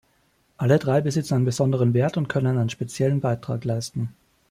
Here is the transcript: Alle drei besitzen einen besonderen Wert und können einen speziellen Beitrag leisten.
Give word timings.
Alle 0.57 0.79
drei 0.79 0.99
besitzen 1.01 1.35
einen 1.35 1.45
besonderen 1.45 1.93
Wert 1.93 2.17
und 2.17 2.27
können 2.27 2.57
einen 2.57 2.71
speziellen 2.71 3.21
Beitrag 3.21 3.63
leisten. 3.65 4.09